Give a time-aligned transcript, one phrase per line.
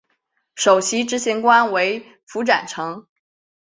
[0.55, 3.05] 首席执行官为符展成。